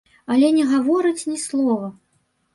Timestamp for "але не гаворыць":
0.35-1.27